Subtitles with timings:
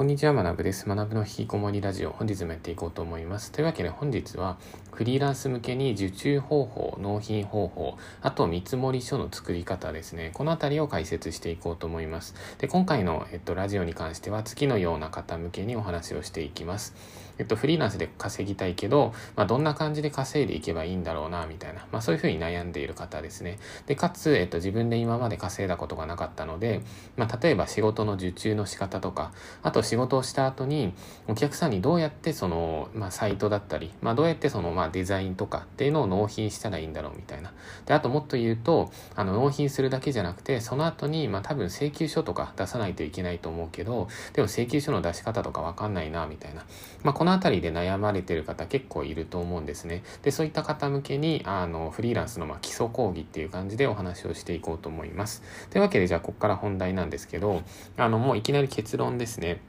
[0.00, 0.88] こんにちは、学部です。
[0.88, 3.52] 学部の引きこもりラジオ、本日もやっていこうと思います。
[3.52, 4.56] というわけで本日は、
[4.94, 10.30] フリーランス向けに受注方法、納品方法、あと見積書の作り方ですね。
[10.32, 12.34] このあたりを解説していこうと思います。
[12.56, 16.94] で、今回の、えっと、ラジオに関しては、次のような方向けにお話をしていきます。
[17.36, 23.58] えっと、フリーランスで稼ぎたいけど、まあ、どんな感じで稼いでいけばいいんだろうな、みたいな、まあ、そういうふうに悩んでいる方ですね。
[23.86, 26.80] で、かつ、えっと、自分で今まで稼いだことがなかったので、
[27.16, 29.32] まあ、例えば仕事の受注の仕方とか、
[29.62, 30.94] あと仕事をした後に、
[31.26, 37.52] お客さんにどうやってその、まあ、サイトだったり、まあ、どうやってその、まあ、デザインとかっていうのを納品したらいいんだろう、みたいな。
[37.86, 46.64] で、あともっと言うと、あの、納品するだけじゃなくて、その後に、まあ、多分請求書とか出さないといけないと思うけど、でも請求書の出し方とかわかんないな、みたいな。
[47.02, 50.04] まあ、このあたりで悩まれてる方結構いると思うんですね。
[50.22, 55.42] で、そういった方向けに、あの、フリーランスのま基礎講義っていう感じでお話をしていこうと思います。
[55.70, 57.62] というわけで、じゃあ、ここから本題なんですけど、
[57.96, 59.60] あの、もういきなり結論ですね。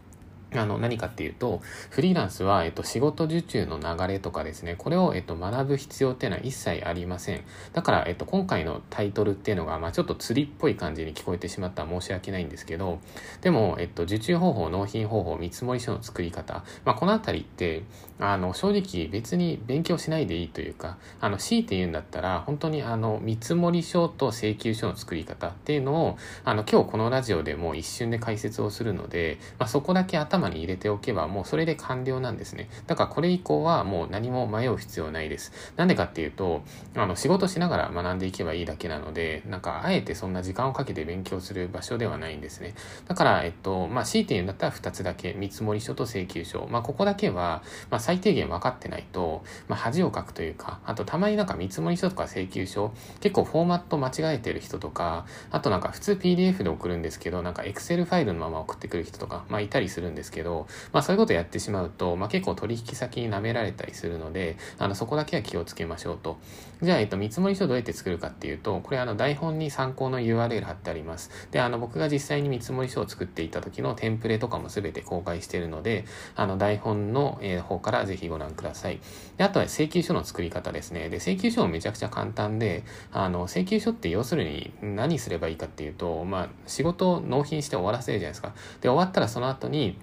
[0.53, 7.41] あの、何かっていうと、フリーランスは、えっと、仕事受注の流れとかですね、これを、えっと、学ぶ必要っていうのは一切ありません。
[7.71, 12.99] だから、えっと、今回のタイトルっていうのが、まあ、ちょっと釣りっぽい感じに聞こえてしまったら申し訳ないんですけど、
[13.41, 17.83] でも、えっと、受注方法、納品方法、見積書の作り方、まあ、このあたりって、
[18.19, 32.69] あの、正直別に勉強しないでいいというか、あの、強いて言うんだったら、本当にあの、見積書と請求書の作り方っていうのを、あの、今日このラジオでも一瞬で解説をするので、まあ、そこだけ頭に入れておけば、もうそれで完了なんですね。
[32.87, 35.51] だからこれ以降はもう何も迷う必要ないです。
[35.75, 36.63] なんでかっていうと、
[36.95, 42.73] あの、仕事しながら学んでいけばいいだけなので、なんか、あえてそんな時間をかけて勉強する場所ではないんですね。
[43.07, 46.67] だから、えっと、まあ、強いて言うんだったら2つだけ、見積書と請求書。
[46.69, 66.37] まあ、ここだけは、まあ、最低限分かってないと、まあ、恥をかくというか、あとたまになんか見積書とか請求書、結構フォーマット間違えてる人とか、あとなんか普通 PDF で送るんですけど、なんか Excel ファイルのまま送ってくる人とか、まあ、いたりするんですけど、まあ、そういうことやってしまうと、まあ、結構取引先に舐められたりするので、あの、そこだけは気をつけましょうと。
[66.81, 71.29] じゃあ、えっと、見積書どうやって作るかっていうと、これあの、台本に参考の URL 貼ってあります。
[71.51, 76.05] で、あの、僕が実際に見積書を作っていた時のテンプレとかも全て公開しているので、
[76.35, 78.99] あの、台本の、え、方からぜひご覧ください。
[79.37, 81.09] で、あとは請求書の作り方ですね。
[81.09, 88.53] で、請求書もめちゃくちゃ簡単で、あの、請求書って要するに何すればいいかっていうと、まあ、仕事を納品して終わらせるじゃないですか。
[88.81, 89.97] で、終わったらその後に、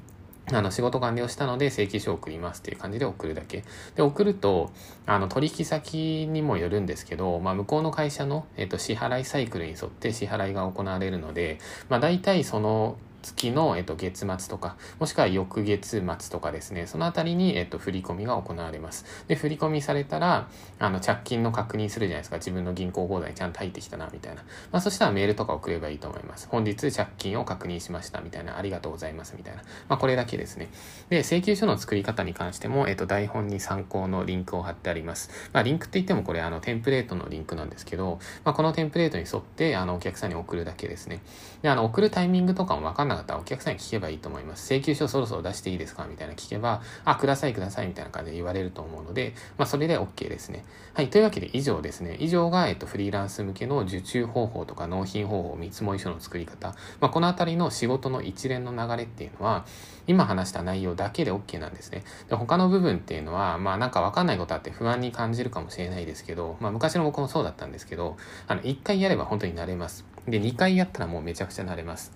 [0.53, 3.65] あの、仕事完了したので請求書を送りますっていう感じで送るだけ。
[3.95, 4.71] で、送ると、
[5.07, 11.59] あの、取引先にもよるんですけど、まあ、向こうの会社の、えっと、支払いサイクルに沿って支払いが行われるので、
[11.89, 19.05] まあ、大体その、月の、えっと、月末とか、もしくは翌月末とかですね、そのあたりに、えっと、振り込みが行われます。
[19.27, 20.49] で、振り込みされたら、
[20.79, 22.37] あの、着金の確認するじゃないですか。
[22.37, 24.43] 自分の銀行口座にちゃんと入ってきたな、みたいな。
[24.73, 26.49] まあ、そしたらメールとか送ればいいと思います。
[26.51, 28.57] 本日着金を確認しました、みたいな。
[28.59, 29.63] ありがとうございます、みたいな。
[29.89, 30.69] まあ、これだけですね。
[31.09, 35.31] で、請求書の作り方に関しても、えっと、台本に参考のリンクを貼ってあります。
[35.53, 41.21] まあ、リンクって言ってもこれ、あの、テンプレートのリンクなんですけど、まあ、このテンプレートに沿って、あの、お客さんに送るだけですね。
[41.63, 44.73] で、あの、送るタイミングとかもわかんなかったら、お客さんに聞けばいいと思います。
[44.73, 46.07] 請求書そろそろ出していいですか？
[46.09, 50.65] みたいな聞けば、あ、くださいくださいみたいな感じで言われると思うので、まあ、それで OK ですね。
[50.95, 51.11] はい。
[51.11, 52.17] というわけで以上ですね。
[52.21, 59.65] 以上が、えっと、フリーランス向けの受注方法とか納品方法、見積もり書の作り方、まあ、このあたりの仕事の一連の流れっていうのは、
[60.07, 62.03] 今話した内容だけで OK なんですね。
[62.29, 70.05] で他の部分っていうのは、まあなんかわかんないことあって不安に感じるかもしれないですけど、まあ昔の僕もそうだったんですけど、あの、1回やれば本当になれます。
[70.27, 72.13] で、2回やったらもうめちゃくちゃなれます。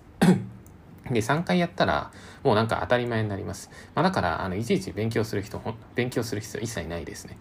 [1.09, 2.11] で、3回やったら、
[2.43, 3.69] もうなんか当たり前になります。
[3.95, 5.61] まあ、だから、あの、いちいち勉強する人、
[5.95, 7.37] 勉強する必要一切ないですね。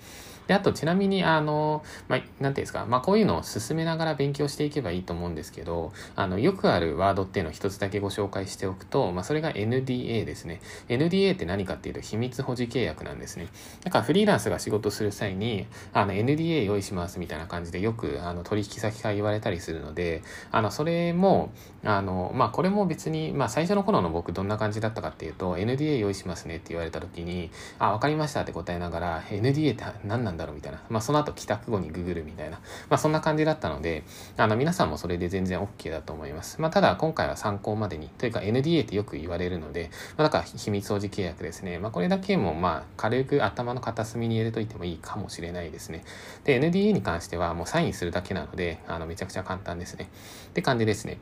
[0.47, 10.60] で、あと、ちなみに、あの、まあ、なんていうんですか、まあ、こういうのを進めながら勉強していけばいいと思うんですけど、あの、よくあるワードっていうのを一つだけご紹介しておくと、まあ、それが NDA ですね。
[10.88, 13.48] NDA って何かっていうと、秘密保持契約なんですね。
[13.84, 21.52] だから、フリーランスが仕事する際に、あの、NDA 用意しますみたいな感じで、よく、あの、取引先から言われたりするので、あの、それも、
[21.84, 30.82] あの、まあ、これも別に、まあ、最初の頃の僕どんな感じだったかっていうと、NDA 用意しますねって言われた時に、あ、わかりましたって答えながら、NDA って何なんんだろうみたいな。
[30.88, 32.58] まあ、その後帰宅後にググるみたいな。
[32.88, 34.05] まあ、そんな感じだったので、
[34.37, 36.61] あの、皆さんもそれで全然 OK だと思います。
[36.61, 41.79] まあ、ただ今回は参考までに、というか NDA ってよく言われるので、まあ、だから秘密保持契約ですね。
[41.79, 46.05] まあ、これだけも、まあ、軽く頭の片隅に入れといてもいいかもしれないですね。
[46.44, 50.11] で、NDA に関してはもうサインするだけなので、あの、めちゃくちゃ簡単ですね。
[50.49, 51.19] って感じですね。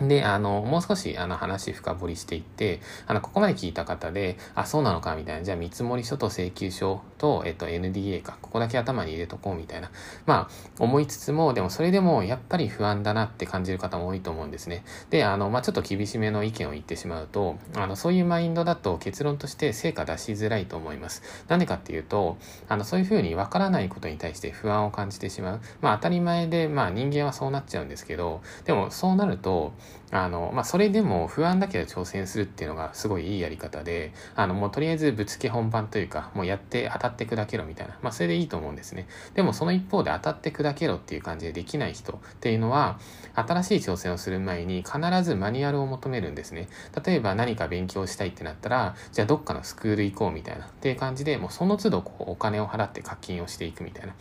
[0.00, 5.44] で、あの、もう少し、あの、話深掘りしていって、あの、ここまで聞いた方で、あ、そうなのか、みたいな。
[5.44, 8.36] じゃあ、見積書と請求書と、えっと、NDA か。
[8.42, 9.92] ここだけ頭に入れとこう、みたいな。
[10.26, 14.84] まあ、思いつつも、でも、それでも、やっぱり不安だなって感じる方も多いと思うんですね。
[15.10, 21.22] で、あの、まあ、ちょっと厳しめの意見を言ってしまうと、あの、そういうマインドだと、結論として成果出しづらいと思います。
[21.46, 22.36] なんでかっていうと、
[22.68, 25.60] あの、そういうふうに分からないことに対して不安を感じてしまう。
[25.80, 29.72] まあ、当たり前で、まあ、人間はそうなっちゃうんですけど、でも、そうなると、
[30.10, 39.08] あの、まあ、それでも不安だけど挑戦するっていうのがすごいいいやり方で、あの、もうとりあえずぶつけ本番というか、もうやって当たって砕けろみたいな、まあ、それでいいと思うんですね。
[39.34, 42.98] でもその一方で当たって砕けろっていう感じでできない人っていうのは、
[43.34, 46.68] 新しい挑戦をする前に必ずマニュアルを求めるんですね。
[47.04, 54.14] 例えば何か勉強したいってなったら、じゃあどっかのスクール行こうみたいなっていう感じで、もうその都度こうお金を払って課金をしていくみたいな。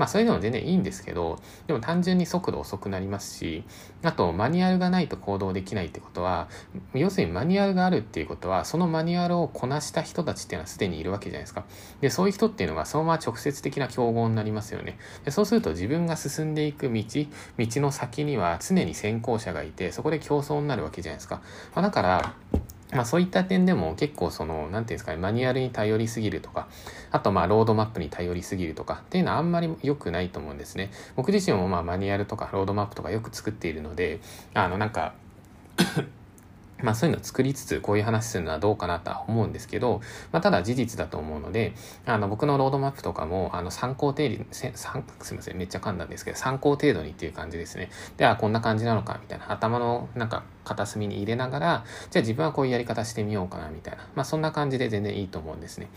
[0.00, 3.64] まあそれでも全然いいんですけど、でも単純に速度遅くなりますし、
[4.02, 6.48] あとマニュアルがないと行動できないってことは、
[6.94, 11.66] 要するにマニュアルがあるっていうことは、そのマニュアルをこなした人たちっていうのはすでにいるわけじゃないですか。
[12.00, 14.96] で、そういう人っていうのがそのまま直接的な競合になりますよね。
[15.26, 17.02] でそうすると自分が進んでいく道、
[17.58, 21.42] 道の先には常に先行者がいて、そこで競争になるわけじゃないですか。
[21.74, 22.34] まあ、だから、
[22.92, 26.68] まあそういった点でも結構その、なんていうんですかね、マニュアルに頼りすぎるとか、
[27.10, 30.90] あとまあロードマップに頼りすぎるとかっていうのはあんまり良くないと思うんですね。
[31.14, 34.20] 僕自身もまあマニュアルとかロードマップとかよく作っているので、
[34.54, 35.14] あのなんか
[36.82, 40.00] まあそういうのを作りつつこういう話するのはどうかなとは思うんですけど、
[40.32, 41.74] まあただ事実だと思うので、
[42.06, 47.90] あの僕のロードマップとかもあの参考程度、すいません、めっちゃ噛んだんですけど、参考程度にっていう感じですね。
[48.16, 54.06] で、はこんな感じなのかみたいな頭のなんか片隅に入れながら、じゃあ自分はこういうやり方してみようかなみたいな。
[54.14, 55.88] まあそんな感じで全然いいと思うんですね。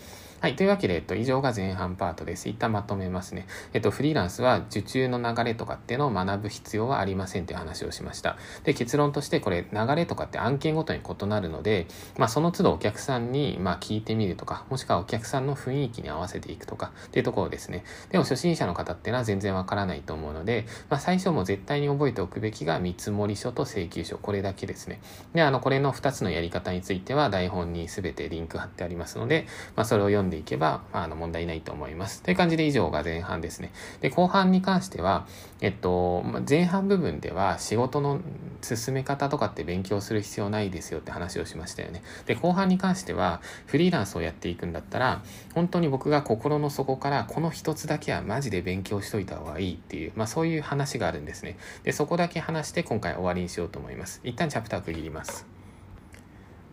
[0.43, 0.57] はい。
[0.57, 2.49] というわけで、えっと、以上が前半パートです。
[2.49, 3.47] 一旦まとめますね。
[3.71, 8.35] えっと、フリーランスは受注の流れとかっていうのを学ぶ必要はありませんっていう話をしました。
[8.65, 11.87] で、結論としてこれ、流れとかって案件ごとに異なるので、
[12.17, 17.85] まあその都度お客さんに、まあ聞いてみるとか、もしくはお客さんの雰囲気に合わせていくとかっていうところですね。
[18.09, 24.99] でも初心者の方っていうのは全然わからないと思うので、まあ最初も絶対に覚えておくべきが見積書と請求書、これだけですね。
[25.33, 29.47] で、あの、これの2つのやり方については台本に全てリンク貼ってありますので、
[29.77, 32.21] まあそれを読んでいけば、まあの問題ないと思います。
[32.21, 33.71] という感じで以上が前半ですね。
[34.01, 35.27] で、後半に関しては、
[35.61, 38.19] えっと、前半部分では仕事の
[38.61, 42.03] 進め方とかって勉強する必要ないですよって話をしましたよね。
[42.25, 51.57] で、後半に関しては、フリーランスをやっていくんだったら、本当に僕が心の底からこの一つだけはマジで勉強しといた方がいいっていう、まあそういう話があるんですね。
[51.83, 54.21] で、そこだけ話して今回終わりにしようと思います。
[54.23, 55.52] 一旦チャプター区切ります。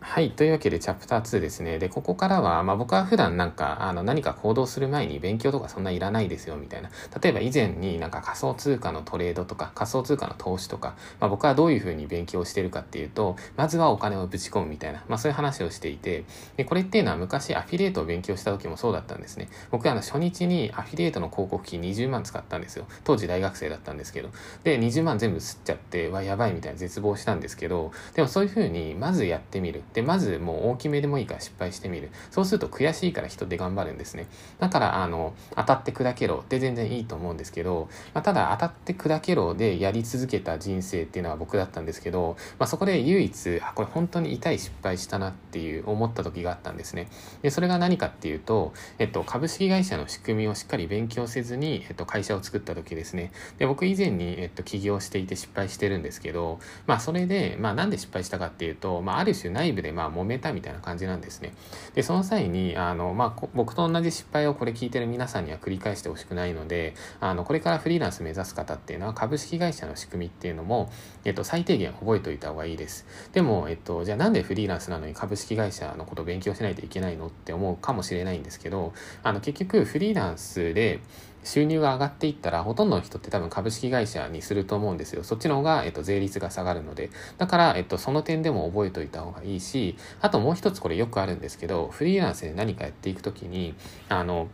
[0.03, 0.31] はい。
[0.31, 1.77] というわけで、チャプター2ですね。
[1.77, 6.89] で、ここからは、まあ僕は普段なんか、あの、何か行動する前に勉強とかそんないらないですよ、みたいな。
[7.21, 16.25] 例えば以前になんか仮想通貨のトレードとか、仮想通貨の投資とか、まあ僕はどういうふうに勉強してるかっていうと、まずはお金をぶち込むみたいな、まあそういう話をしていて、
[16.57, 19.49] で、これっていうのは昔アフィリエイトを勉強した時もそうだったんですね。
[19.69, 22.87] 僕はあの、初日にアフィリエイトの広告費20万使ったんですよ。
[23.03, 24.29] 当時大学生だったんですけど。
[24.63, 29.83] で、20万全部吸っちゃって、わ、やばいみたいな絶望したんですけど、でもそういうふうに、まずやってみる。
[29.93, 32.11] で、まずもう大きめでもいいから失敗してみる。
[32.29, 34.27] そうすると悔しいから人で頑張るんですね。
[34.59, 47.07] だから、あの、当たって砕けろって全然いいと思うんですけど、まあ、ただ当たって砕けろでやり続けた人生っていうのは僕だったんですけど、まあ、そこで唯一、あ、これ本当に痛い失敗したなっていう思った時があったんですね。
[47.41, 53.31] で、それが何かっていうと、えっと、株式会社の仕組みをしっかり勉強せずに、えっと、会社を作った時ですね。
[53.57, 61.53] で、僕以前に、えっと、起業していて失敗してるんですけど、まあ、それで、まあ、なんで失敗したかっていうと、まあ、ある種内部で、まあ、揉めたみたいな感じなんですね。
[61.93, 70.91] で、その際に、あの、まあ、僕と同じ失敗をこれ聞いてる皆さんには繰り返してほしくないので、あの、これからフリーランス目指す方っていうのは株式会社の仕組みっていうのも、
[71.25, 73.05] えっと、最低限覚えておいた方がいいです。
[73.33, 80.99] でも、えっと、じゃあなんでフリーランスなのに株式会社のことを勉強しないといけないのって思うかもしれないんですけど、あの、結局フリーランスで、
[81.43, 85.23] 収入が上がっていったら、ほとんどの人って多分株式会社にすると思うんですよ。
[85.23, 87.09] そっちの方が、えっと、税率が下がるので。
[87.37, 93.75] だから、えっと、その点でも覚えておいた方がいいし、あともう一つこれよくあるんですけど、フリーランスで何かやっていくときに、
[94.09, 94.47] あの、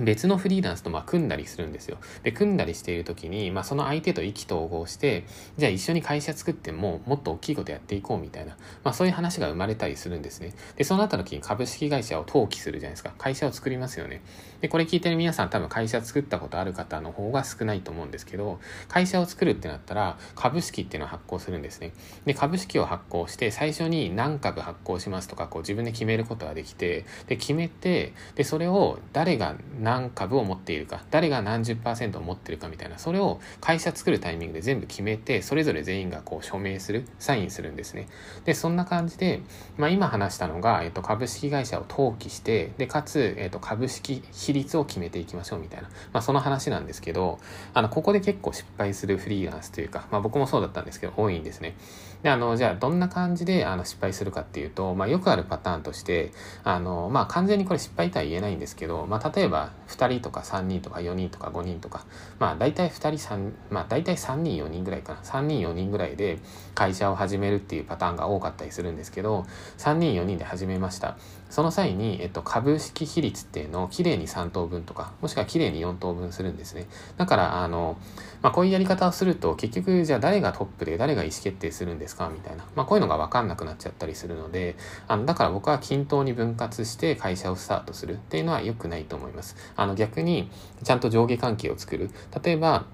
[0.00, 1.98] 別のフリーランスとま組んだりするんですよ。
[2.22, 5.24] で、組んだりしている時に、まあその相手と意気投合して、
[5.56, 10.52] じゃあ一緒に会社作ってももっと大きいことやっていこうみたいな、まあそういう話が生まれたりするんですね。
[10.76, 13.14] で、そうなった時に株式会社を登記するじゃないですか。
[13.18, 14.22] 会社を作りますよね。
[14.60, 21.92] で、これ聞いてる皆さん多分会社作ったことある方の方が少ないと思うんですけど、会社を作るってなったら株式っていうのを発行するんですね。
[22.24, 38.08] で、株式を発行して最初に何株発行しますとかこう自分で決めることができて、で、決めて、で、それを誰が何株を持っているか、誰が何十パーセントを持ってるかみたいな、それを会社作るタイミングで全部決めて、それぞれ全員がこう署名する、サインするんですね。
[38.44, 39.42] で、そんな感じで、
[39.76, 47.38] まあ今話したのが、えっと、株式会社を登記して、で、かつ、えっと、株式比率を決めていきましょうみたいな、まあその話なんですけど、
[47.72, 51.76] あの、ここで結構失敗するフリーランスというか、まあ僕もそうだったんですけど、多いんですね。
[52.22, 56.32] で、あの、じゃあどんな感じであの失敗するかっていうと、まあよくあるパターンとして、
[56.64, 62.04] あの、まあ完全にこれ失敗とは言えないんですけど、まあ例えば2人とか3人とか4人とか5人とか、
[62.38, 65.20] まあ大体2人3、まあ大体3人4人ぐらいかな。
[65.20, 66.38] 3人4人ぐらいで
[66.74, 69.46] 会社を始めるっていうパターンが多かったりするんですけど、
[69.78, 71.16] 3人4人で始めました。
[71.48, 76.86] その際に、えっと、株式比率っていうのをきれいに3等分とか、もしくはきれいに4等分するんですね。
[77.16, 77.96] だから、あの、
[78.42, 82.64] まあ、こういうやり方をすると、結局、じゃあ誰がトップで誰が意思決定するんですかみたいな。
[82.74, 84.76] まあ、こういうのがわかんなくなっちゃったりするので、
[85.06, 89.56] あの、だから僕は均等に分割して会社をスタートするっていうのは良くないと思います。
[89.76, 90.50] あの、逆に、
[90.82, 92.10] ちゃんと上下関係を作る。
[92.42, 92.86] 例えば、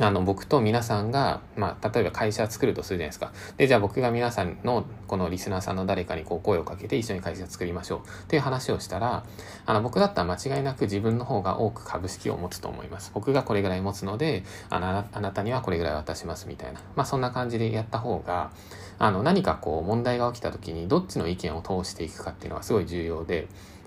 [0.00, 3.32] あの、僕と皆さんが、まあ、例えば会社作るとするじゃないですか。
[3.56, 9.24] で、じゃあ僕が皆さんの、このリスナーさんの誰かにこう声をかけて一緒に会社を作りましょうっていう話をしたら、
[9.66, 13.12] あの、僕だったら間違いなく自分の方が多く株式を持つと思います。
[13.14, 16.80] 僕がこれぐらい持つので、あの、あなたにはこれぐらい渡しますみたいな。
[16.96, 18.50] まあ、そんな感じでやった方が、
[18.98, 23.46] あの、何かこう問題が起きた時にどっちの意見を通していくかっていうのがすごい重要で、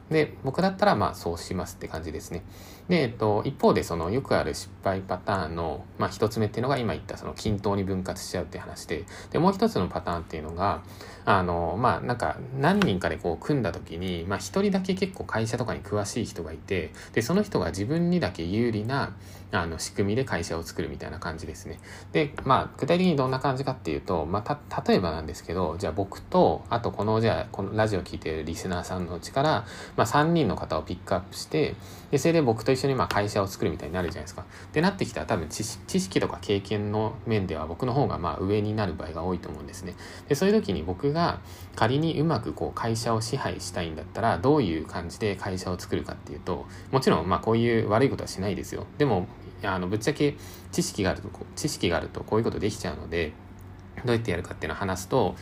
[0.10, 2.44] で、僕だったらまあそうしますって感じですね。
[2.89, 10.84] で、えっと、一方でそのよくある失敗パターンの、まあ一つ目っていうのが今言ったその均等に分割しちゃうって話で、で、もう一つのパターンっていうのが、
[11.25, 19.13] あの、まあなんか何人かでこう組んだ時に、まあ一人だけ結構会社とかに詳しい人がいて、で、その人が自分にだけ有利な、
[19.50, 21.79] あの仕組みで会社を作るみたいな感じですね。
[22.12, 24.58] で、まあ具体的にどんな感じかっていうと、まあた、
[24.89, 29.65] 例えばなんですけど、じゃあ僕と、あとこのじゃあこのラジオを聞いてるリスナーさんのうちから、
[29.96, 31.75] まあ3人の方をピックアップして、
[32.12, 34.46] で、それで僕と一緒にまあ会社を作るみたいになるじゃないですか。
[34.74, 39.96] で、なってきたら多分知識とか経験の面では僕の方がまあ上になる場合が多いと思うんですね。
[40.28, 41.40] で、そういう時に僕が
[41.76, 48.86] 仮にうまくこう会社を支配したいんだったら、どういう感じで会社を作るかっていうと、もちろんまあこういう悪いことはしないですよ。
[48.98, 49.28] でも、
[49.64, 50.36] あのぶっちゃけ
[50.72, 53.34] 知識があると知識があるとこういうことできちゃうので
[54.06, 55.36] どうやってやるかっていうのを話すと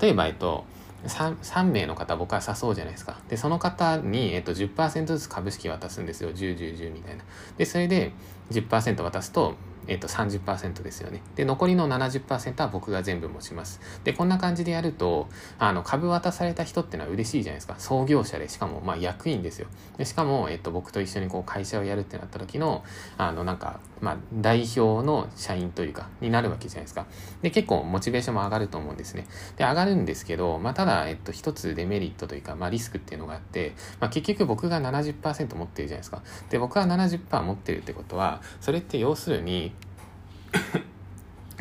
[0.00, 0.64] 例えばえっと
[1.04, 3.18] 3, 3名の方僕は誘うじゃないですか。
[3.28, 6.30] で、その方に、えっと、10%ずつ株式渡すんですよ。
[6.30, 7.24] 10、10、10みたいな。
[7.56, 8.12] で、それで
[8.50, 9.54] 10%渡すと、
[9.86, 11.22] えっ、と、30%ですよね。
[11.34, 13.80] で、残りの70%は僕が全部持ちます。
[14.04, 15.28] で、こんな感じでやると、
[15.58, 17.74] あの、株渡された人ってのは嬉しいじゃないですか。
[17.78, 19.66] 創業者で、しかも、まあ、役員ですよ。
[19.96, 22.84] で、しかも、えっ、と、僕と一緒にこう、会社をやるってなった時の、
[23.16, 27.06] あの、なんか、まあ、代表の社員というか、になるわけじゃないですか。
[27.42, 29.26] で、結構、モチベーションも上がると思うんですね。
[29.56, 36.22] で、上がるんですけど、まあ、ただ、えっと、一つデメリットというか、まあ、リスクっていうのがあって、まあ、結局僕が70%持ってるじゃないですか。
[36.48, 39.74] で、僕が70%持ってるってことは、それって要するに、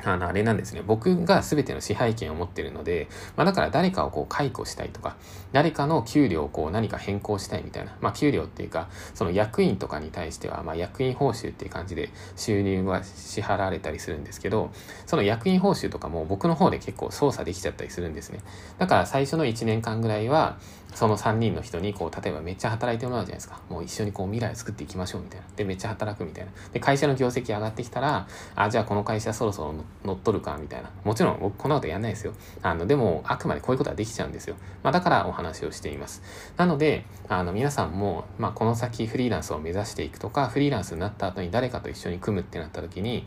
[0.05, 0.81] あの、あれなんですね。
[0.85, 5.15] 僕が全ての支配権を持ってるので、まあだから誰かをこう解雇したいとか、
[5.51, 7.95] 誰かの給料をこう何か変更したいみたいな。
[8.01, 14.71] まあ給料っていうか、その役員とかに対しては、まあ役員報酬っていう感じで収入が支払われたりするんですけど、
[15.05, 18.39] その役員報酬とかも僕の方で結構操作できちゃったりするんですね。
[18.77, 20.57] だから最初の1年間ぐらいは、
[20.93, 36.21] その3人の人にこう例えばめっちゃ働いてもらうじゃないですかもう一緒にこう未来を作っていきましょうみたいなでめっちゃ働くみたいなで会社の業績上がってきたらあじゃあこの会社そろそろ乗っ乗っ取るかみたいなもちろん僕こんなことやんないですよあのでもあくまでこういうことはできちゃうんですよ、まあ、だからお話をしています
[36.57, 43.25] なのであの皆さんも、まあ、この先フリーランスを目指していくとかフリーランスになった後に誰かと一緒に組むってなった時に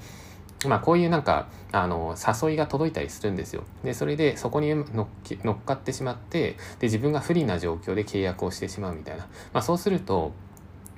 [0.69, 3.64] まあこういうなんか、あの、誘いが届いたりするんですよ。
[3.85, 5.09] で、それでそこに乗
[5.52, 9.26] っかってしまって、で、自分が不利な状況で契約をしてしまうみたいな。
[9.52, 10.33] まあそうすると、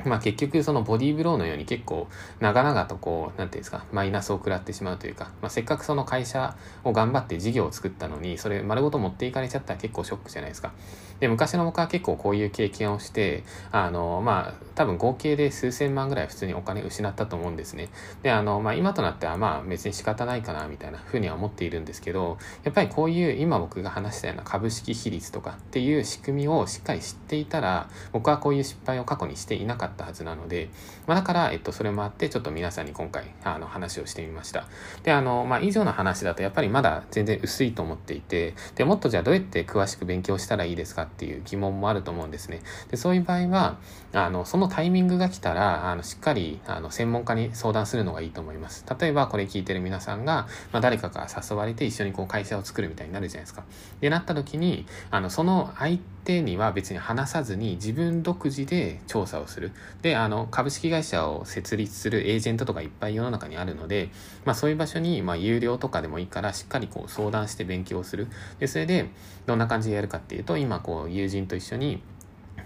[0.09, 2.09] まあ結局そのボディーブローのように結構
[2.41, 10.73] 長々とこう、なんていうんですか、マイナスを食らってしまうというか、まあせっかくその会社を頑張って事業を作ったのに、それ丸ごと持っていかれちゃったら結構ショックじゃないですか。
[11.21, 17.89] で、昔の僕は結構こういう経験をして、あの、まあ多分合計で数千万ぐらい普通にお金失ったと思うんですね。
[18.23, 30.69] で、あの、まあ今となってはまあ別に仕方ないかなみたいなふうには思っているんですけど、やっぱりこういう今僕が話したような株式比率とかっていう仕組みをしっかり知っていたら、僕はこういう失敗を過去にしていなかったはずなので、
[31.07, 34.67] まあ、だから、えっと、それもあって、ちょっと皆さんに今回、あの、話をしてみました。
[35.03, 42.61] で、あの、まあ、以上の話だと、やっぱりまだ全然薄いと思っていて、で、もっとじゃあどうやって詳しく勉強したらいいですかっていう疑問もあると思うんですね。
[42.91, 43.79] で、そういう場合は、
[44.13, 48.85] あの、そのタイミングが来たら、あの、しっかり、あの、専門家に相談するのがいいと思います。
[49.01, 53.65] 例えば、これ聞いてる皆さんが、まあ、誰かから誘われて一緒にこう会社を作るみたいになるじゃないですか。
[54.01, 59.73] で、なった時に、あの、その相手手には別に話さずに自分独自で調査をする。
[60.03, 64.11] で、あの、株式会社を設立するエージェントとかいっぱい世の中にあるので、
[64.45, 68.29] まあそういう場所に、まあ有料とかでもいいからしっかりこう相談して勉強する。
[68.59, 69.11] で、それで
[69.47, 72.03] どんな感じでやるかっていうと、今こう友人と一緒に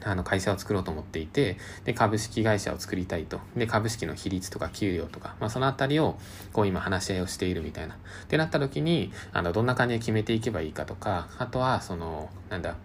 [0.04, 3.40] あの会社を作ろうと思っていて、で、株式会社を作りたいと。
[3.56, 6.18] で、株式の比率とか給料とか、まあそのあたりを、
[6.52, 7.94] こう今話し合いをしているみたいな。
[7.94, 7.98] っ
[8.28, 12.76] てなった時に、あの、どんな感じで決めていけばいいかとか、あとは、その、なんだ、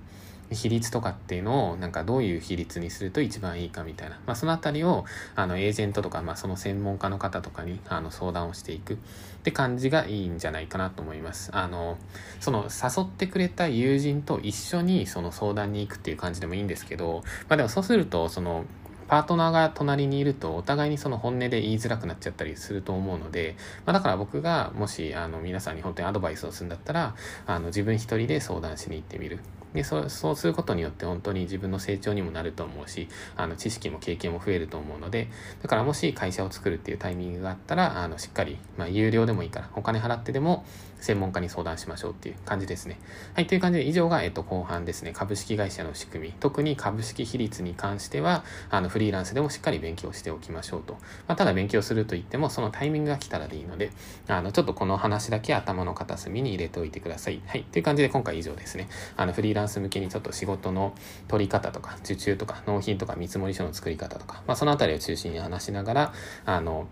[0.54, 5.06] 比率とかっていうのをなんかどういう比率にすると一番いいかみたいな、まあ、そのあたりを
[5.36, 8.94] あのエージェントとか、まあ、その専門家の方とかにあの相談をしていく。
[8.94, 8.98] っ
[9.44, 11.52] て感じがいいんじゃないかなと思います。
[11.54, 11.98] あの
[12.40, 18.64] その誘ってくれた友人と一緒にその相談に行くっていう感じでもいいんですけど、まあ、でもそうするとその
[19.10, 27.14] パートナーが隣にいるとお互いにその本音で言いづらくなっちゃったりすると思うので、まあ、だから僕がもしあの皆さんに本当にアドバイスをするんだったら
[27.46, 29.40] あの自分一人で相談しに行ってみる。
[29.74, 35.30] でそそうすることによって本当に自分の成長にもなると思うしあの知識も経験も増えると思うので
[35.62, 40.66] だからもし会社を作るっていうタイミングがあったらあのしっかり、まあ、有料でもいいからお金払ってでも
[41.04, 42.98] 専門家に相談しましょうっていう感じですね。
[43.36, 45.12] はい、という感じで以上が、えっと、後半ですね。
[45.12, 46.34] 株式会社の仕組み。
[46.40, 50.94] 特に株式比率に関しては、あの、フリーランスでもしっかり勉強しておきましょうと。
[51.28, 53.92] まあ、ただ勉強すると言っても、そのタイミングが来たらでいいので、
[54.30, 57.42] あの、ちょっとこの話だけ頭の片隅に入れておいてください。
[57.48, 58.88] はい、という感じで今回以上ですね。
[59.18, 60.94] あの、フリーランス向けにちょっと仕事の
[61.28, 66.14] 取り方とか、受注とか、納品とか、見積書の作り方とか、まあ、そのあたりを中心に話しながら、
[66.46, 66.88] あの、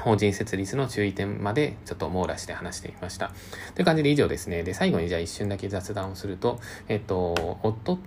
[0.00, 3.32] 法人設立の注意点までちょっと網羅して話してみました。
[3.74, 4.62] という感じで以上ですね。
[4.62, 7.98] で、最後にじゃあ一瞬だけ雑談をすると、えっと、夫、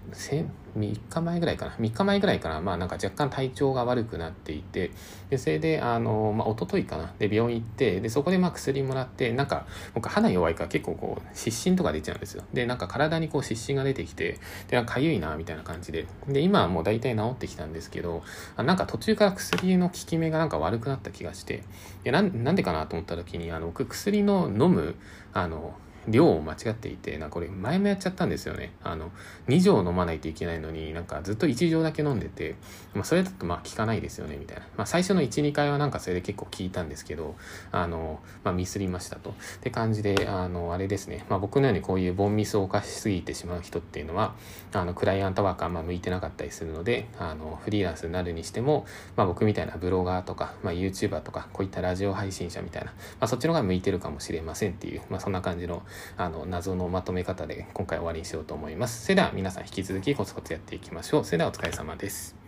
[0.77, 1.71] 3日前ぐらいかな。
[1.79, 2.61] 3日前ぐらいかな。
[2.61, 4.91] まあなんか若干体調が悪くなっていて、
[5.29, 7.13] で、それで、あの、まあ一昨日かな。
[7.19, 12.43] で、病院行って、で、そこでまあ薬もらって、なんか、僕鼻弱いから結構こう、湿疹とか出ちゃうんですよ。
[12.53, 16.07] で、なんか体にこう湿疹が出てきて、で、なんか痒いな、みたいな感じで。
[16.27, 18.23] で、今はもう大体治ってきたんですけど、
[18.57, 21.63] なんか途中から薬の効き目がなんか悪くなった気がして、
[22.03, 24.95] で、なんなんでかなと思った時に、あの、僕薬の飲む、
[25.33, 25.75] あの、
[26.07, 28.73] 量を間違っていて、なこれ前もやっちゃったんですよね。
[28.83, 29.11] あの、
[29.47, 32.55] 2錠飲まないといけないのになんかずっと1錠だけ飲んでて、
[32.93, 34.63] まあそれだとまあ効かないですよね、みたいな。
[34.77, 37.35] まあ最初の1、2回はなんかそれで結構効いたんですけど、
[37.71, 39.31] あの、まあミスりましたと。
[39.31, 41.25] って感じで、あの、あれですね。
[41.29, 44.35] まあ僕のようにこういうボンミスを犯しすぎてしまう人っていうのは、
[44.73, 48.85] あの、クライアントワークあんま向いてなかったりするので、あの、フリーランスになるにしても、
[49.15, 55.83] まあ僕みたいなブロガーとか、まあ YouTuber とか、こういったラジオ配信者みたいな、まあそっちの方が向いてるかもしれませんっていう、まあそんな感じの、
[56.17, 59.03] あの、謎のまとめ方で今回終わりにしようと思います。
[59.03, 61.25] それでは皆さん引き続きコツコツやっていきましょう。
[61.25, 62.42] それではお疲れ様です。